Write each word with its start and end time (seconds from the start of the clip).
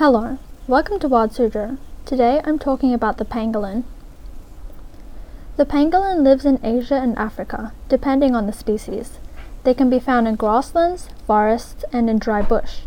Hello, 0.00 0.38
welcome 0.66 0.98
to 1.00 1.08
Wild 1.08 1.32
Suzhou. 1.32 1.76
Today 2.06 2.40
I'm 2.42 2.58
talking 2.58 2.94
about 2.94 3.18
the 3.18 3.26
pangolin. 3.26 3.84
The 5.58 5.66
pangolin 5.66 6.22
lives 6.24 6.46
in 6.46 6.58
Asia 6.64 6.94
and 6.94 7.18
Africa, 7.18 7.74
depending 7.90 8.34
on 8.34 8.46
the 8.46 8.52
species. 8.54 9.18
They 9.62 9.74
can 9.74 9.90
be 9.90 9.98
found 10.00 10.26
in 10.26 10.36
grasslands, 10.36 11.10
forests, 11.26 11.84
and 11.92 12.08
in 12.08 12.18
dry 12.18 12.40
bush. 12.40 12.84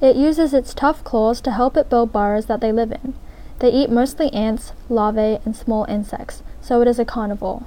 It 0.00 0.14
uses 0.14 0.54
its 0.54 0.72
tough 0.72 1.02
claws 1.02 1.40
to 1.40 1.50
help 1.50 1.76
it 1.76 1.90
build 1.90 2.12
burrows 2.12 2.46
that 2.46 2.60
they 2.60 2.70
live 2.70 2.92
in. 2.92 3.14
They 3.58 3.72
eat 3.72 3.90
mostly 3.90 4.32
ants, 4.32 4.72
larvae, 4.88 5.40
and 5.44 5.56
small 5.56 5.84
insects, 5.86 6.44
so 6.60 6.80
it 6.80 6.86
is 6.86 7.00
a 7.00 7.04
carnivore. 7.04 7.64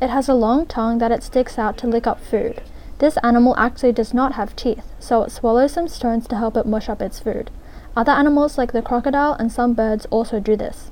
It 0.00 0.10
has 0.10 0.28
a 0.28 0.34
long 0.34 0.66
tongue 0.66 0.98
that 0.98 1.10
it 1.10 1.24
sticks 1.24 1.58
out 1.58 1.76
to 1.78 1.88
lick 1.88 2.06
up 2.06 2.20
food. 2.20 2.62
This 3.00 3.18
animal 3.24 3.56
actually 3.58 3.90
does 3.90 4.14
not 4.14 4.34
have 4.34 4.54
teeth, 4.54 4.86
so 5.00 5.24
it 5.24 5.32
swallows 5.32 5.72
some 5.72 5.88
stones 5.88 6.28
to 6.28 6.36
help 6.36 6.56
it 6.56 6.64
mush 6.64 6.88
up 6.88 7.02
its 7.02 7.18
food. 7.18 7.50
Other 7.96 8.12
animals 8.12 8.56
like 8.56 8.72
the 8.72 8.82
crocodile 8.82 9.32
and 9.32 9.50
some 9.50 9.74
birds 9.74 10.06
also 10.10 10.38
do 10.38 10.56
this. 10.56 10.90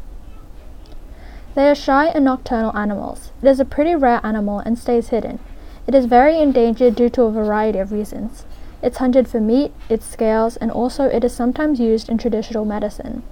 They 1.55 1.69
are 1.71 1.75
shy 1.75 2.07
and 2.07 2.25
nocturnal 2.25 2.77
animals. 2.77 3.33
It 3.43 3.49
is 3.49 3.61
a 3.61 3.65
pretty 3.65 3.95
rare 3.95 4.21
animal 4.23 4.59
and 4.61 4.79
stays 4.79 5.09
hidden. 5.09 5.39
It 5.87 5.95
is 5.95 6.07
very 6.07 6.39
endangered 6.39 6.95
due 6.95 7.09
to 7.11 7.23
a 7.23 7.33
variety 7.33 7.79
of 7.79 7.93
reasons. 7.93 8.45
It's 8.83 8.99
hunted 8.99 9.27
for 9.27 9.41
meat, 9.41 9.73
its 9.89 10.07
scales, 10.07 10.57
and 10.57 10.71
also 10.71 11.05
it 11.05 11.25
is 11.25 11.33
sometimes 11.33 11.81
used 11.81 12.09
in 12.09 12.19
traditional 12.19 12.65
medicine. 12.65 13.23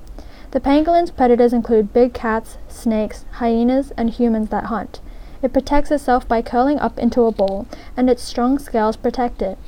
The 0.53 0.61
pangolin's 0.61 1.11
predators 1.11 1.53
include 1.53 1.93
big 1.93 2.15
cats, 2.15 2.59
snakes, 2.69 3.25
hyenas, 3.33 3.93
and 3.97 4.11
humans 4.11 4.49
that 4.51 4.65
hunt. 4.65 5.01
It 5.43 5.53
protects 5.53 5.91
itself 5.91 6.27
by 6.27 6.41
curling 6.41 6.79
up 6.79 6.99
into 6.99 7.25
a 7.25 7.33
ball, 7.33 7.67
and 7.97 8.09
its 8.09 8.23
strong 8.23 8.59
scales 8.59 8.97
protect 8.97 9.43
it. 9.43 9.59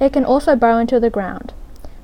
It 0.00 0.12
can 0.12 0.24
also 0.24 0.56
burrow 0.56 0.78
into 0.78 0.98
the 0.98 1.10
ground. 1.10 1.52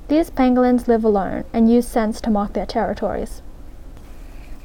These 0.07 0.31
pangolins 0.31 0.87
live 0.87 1.03
alone 1.03 1.43
and 1.51 1.69
use 1.69 1.85
scents 1.85 2.21
to 2.21 2.29
mark 2.29 2.53
their 2.53 2.65
territories. 2.65 3.41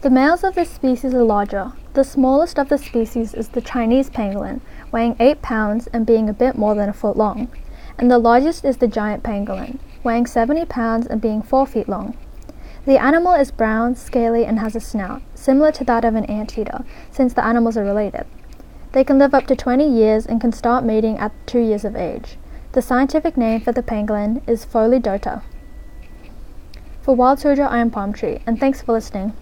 The 0.03 0.11
males 0.11 0.45
of 0.45 0.55
this 0.55 0.71
species 0.71 1.15
are 1.15 1.23
larger. 1.23 1.73
The 1.95 2.05
smallest 2.05 2.59
of 2.59 2.69
the 2.69 2.79
species 2.79 3.35
is 3.35 3.49
the 3.49 3.61
Chinese 3.61 4.09
pangolin, 4.09 4.61
weighing 4.93 5.17
8 5.19 5.43
pounds 5.43 5.89
and 5.89 6.07
being 6.07 6.29
a 6.29 6.33
bit 6.33 6.57
more 6.57 6.75
than 6.77 6.89
a 6.89 6.93
foot 6.93 7.17
long. 7.17 7.49
And 7.99 8.11
the 8.11 8.19
largest 8.19 8.65
is 8.65 8.77
the 8.77 8.89
giant 8.89 9.23
pangolin, 9.25 9.79
weighing 10.05 10.27
70 10.27 10.65
pounds 10.67 11.07
and 11.07 11.21
being 11.21 11.43
4 11.43 11.67
feet 11.67 11.89
long. 11.89 12.17
The 12.85 13.01
animal 13.01 13.35
is 13.35 13.51
brown, 13.51 13.97
scaly, 13.97 14.45
and 14.45 14.59
has 14.61 14.75
a 14.77 14.81
snout, 14.81 15.23
similar 15.35 15.73
to 15.73 15.85
that 15.85 16.05
of 16.05 16.15
an 16.15 16.25
anteater, 16.27 16.85
since 17.11 17.35
the 17.35 17.45
animals 17.45 17.77
are 17.77 17.85
related. 17.85 18.27
They 18.93 19.05
can 19.05 19.19
live 19.19 19.35
up 19.35 19.47
to 19.49 19.57
20 19.57 19.89
years 19.89 20.27
and 20.27 20.41
can 20.41 20.53
start 20.53 20.85
mating 20.85 21.19
at 21.19 21.33
2 21.47 21.59
years 21.59 21.85
of 21.85 21.97
age. 21.97 22.39
The 22.73 22.81
scientific 22.81 23.37
name 23.37 23.61
for 23.61 23.73
the 23.73 23.83
pangolin 23.83 24.41
is 24.49 24.65
Pholidota. 24.65 25.43
For 27.03 27.15
Wild 27.15 27.39
Suzhou, 27.39 27.69
I 27.69 27.81
am 27.81 27.91
Palm 27.91 28.15
Tree, 28.15 28.41
and 28.47 28.59
thanks 28.59 28.81
for 28.81 28.93
listening. 28.93 29.35